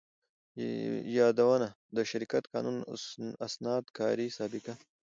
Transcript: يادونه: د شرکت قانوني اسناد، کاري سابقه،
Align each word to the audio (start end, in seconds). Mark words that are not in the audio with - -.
يادونه: 1.17 1.67
د 1.95 1.97
شرکت 2.11 2.43
قانوني 2.53 2.81
اسناد، 3.45 3.83
کاري 3.97 4.27
سابقه، 4.37 4.73